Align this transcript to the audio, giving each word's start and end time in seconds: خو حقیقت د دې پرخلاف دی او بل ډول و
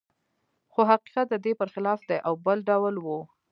خو 0.71 0.81
حقیقت 0.91 1.25
د 1.29 1.35
دې 1.45 1.53
پرخلاف 1.59 1.99
دی 2.09 2.17
او 2.27 2.33
بل 2.45 2.57
ډول 2.69 2.95
و 3.01 3.07